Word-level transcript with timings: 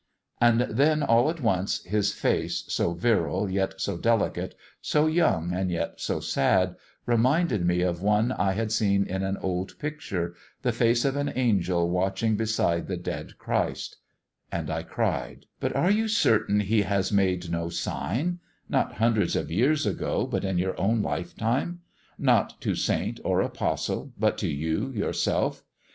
And 0.39 0.61
then 0.61 1.03
all 1.03 1.29
at 1.29 1.41
once, 1.41 1.83
his 1.83 2.11
face, 2.11 2.63
so 2.67 2.93
virile 2.93 3.47
yet 3.47 3.79
so 3.79 3.97
delicate, 3.99 4.55
so 4.81 5.05
young 5.05 5.53
and 5.53 5.69
yet 5.69 6.01
so 6.01 6.19
sad, 6.19 6.75
reminded 7.05 7.63
me 7.67 7.81
of 7.81 8.01
one 8.01 8.31
I 8.31 8.53
had 8.53 8.71
seen 8.71 9.05
in 9.05 9.21
an 9.21 9.37
old 9.37 9.77
picture 9.77 10.33
the 10.63 10.71
face 10.71 11.05
of 11.05 11.15
an 11.15 11.31
angel 11.35 11.87
watching 11.87 12.35
beside 12.35 12.87
the 12.87 12.97
dead 12.97 13.37
Christ; 13.37 13.97
and 14.51 14.71
I 14.71 14.81
cried 14.81 15.45
"But 15.59 15.75
are 15.75 15.91
you 15.91 16.07
certain 16.07 16.61
He 16.61 16.81
has 16.81 17.11
made 17.11 17.51
no 17.51 17.69
sign; 17.69 18.39
not 18.67 18.93
hundreds 18.93 19.35
of 19.35 19.51
years 19.51 19.85
ago, 19.85 20.25
but 20.25 20.43
in 20.43 20.57
your 20.57 20.75
own 20.81 21.03
lifetime? 21.03 21.81
not 22.17 22.59
to 22.61 22.73
saint 22.73 23.19
or 23.23 23.39
apostle, 23.41 24.13
but 24.17 24.39
to 24.39 24.47
you, 24.47 24.89
yourself? 24.89 25.63